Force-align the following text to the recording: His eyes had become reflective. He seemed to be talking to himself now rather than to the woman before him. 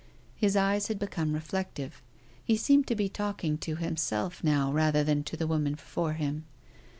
His 0.35 0.55
eyes 0.55 0.87
had 0.87 0.97
become 0.97 1.31
reflective. 1.33 2.01
He 2.43 2.57
seemed 2.57 2.87
to 2.87 2.95
be 2.95 3.07
talking 3.07 3.59
to 3.59 3.75
himself 3.75 4.43
now 4.43 4.71
rather 4.71 5.03
than 5.03 5.23
to 5.25 5.37
the 5.37 5.45
woman 5.45 5.73
before 5.73 6.13
him. 6.13 6.45